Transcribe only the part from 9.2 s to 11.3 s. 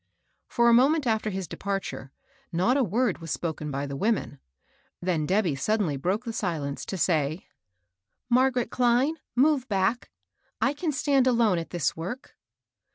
CHne, move back. I c^n stand